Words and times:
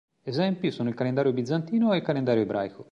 Esempi 0.23 0.71
sono 0.71 0.89
il 0.89 0.95
calendario 0.95 1.31
bizantino 1.31 1.93
e 1.93 1.97
il 1.97 2.01
calendario 2.01 2.41
ebraico. 2.41 2.79